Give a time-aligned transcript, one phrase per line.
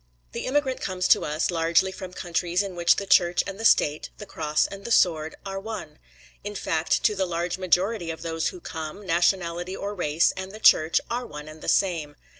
[0.31, 4.09] The immigrant comes to us, largely from countries in which the Church and the State,
[4.17, 5.99] the cross and the sword, are one.
[6.43, 10.59] In fact to the large majority of those who come, nationality or race, and the
[10.59, 12.15] Church, are one and the same.